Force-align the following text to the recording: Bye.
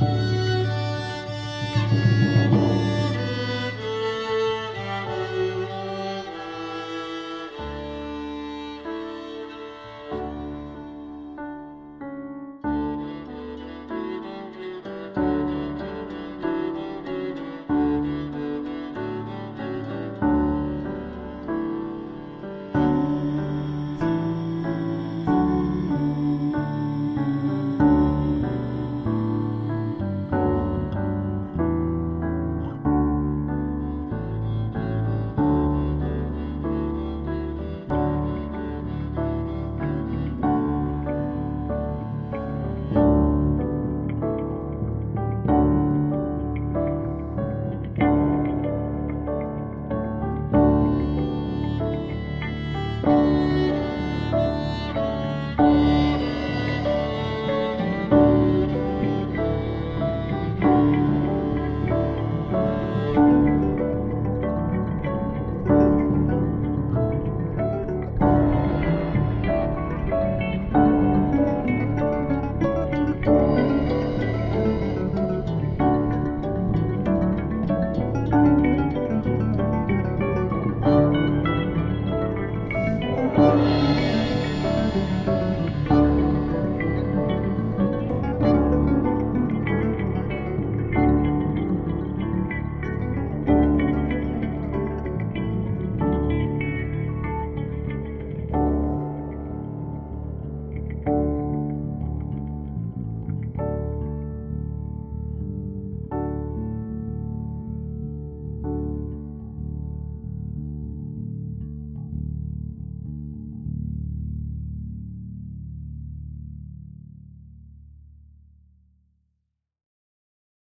Bye. 0.00 0.37